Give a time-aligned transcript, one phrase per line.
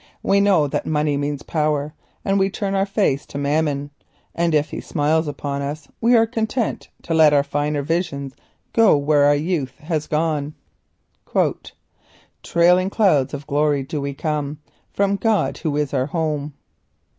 [0.23, 1.93] We know that money means power,
[2.25, 3.91] and we turn our face to Mammon,
[4.33, 8.35] and if he smiles upon us we are content to let our finer visions
[8.73, 10.55] go where our youth has gone.
[12.41, 14.57] "Trailing clouds of glory do we come
[14.91, 16.55] From God, who is our home."